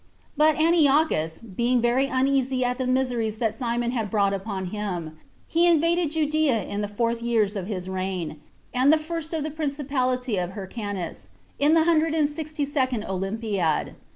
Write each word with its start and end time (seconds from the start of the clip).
2. 0.29 0.31
But 0.35 0.59
Antiochus, 0.59 1.37
being 1.41 1.79
very 1.79 2.07
uneasy 2.07 2.65
at 2.65 2.79
the 2.79 2.87
miseries 2.87 3.37
that 3.37 3.53
Simon 3.53 3.91
had 3.91 4.09
brought 4.09 4.33
upon 4.33 4.65
him, 4.73 5.15
he 5.45 5.67
invaded 5.67 6.09
Judea 6.09 6.63
in 6.63 6.81
the 6.81 6.87
fourth 6.87 7.21
years' 7.21 7.55
of 7.55 7.67
his 7.67 7.87
reign, 7.87 8.41
and 8.73 8.91
the 8.91 8.97
first 8.97 9.31
year 9.31 9.37
of 9.37 9.43
the 9.43 9.51
principality 9.51 10.37
of 10.37 10.53
Hyrcanus, 10.53 11.27
in 11.59 11.75
the 11.75 11.83
hundred 11.83 12.15
and 12.15 12.27
sixty 12.27 12.65
second 12.65 13.05
olympiad. 13.05 13.93